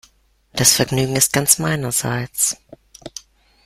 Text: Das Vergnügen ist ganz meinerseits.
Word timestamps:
Das 0.53 0.73
Vergnügen 0.73 1.15
ist 1.15 1.31
ganz 1.31 1.59
meinerseits. 1.59 2.57